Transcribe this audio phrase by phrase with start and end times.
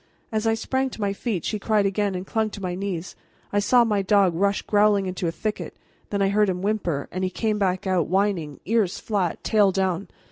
[0.31, 3.15] As I sprang to my feet she cried again and clung to my knees.
[3.53, 5.77] I saw my dog rush growling into a thicket,
[6.09, 10.07] then I heard him whimper, and he came backing out, whining, ears flat, tail down.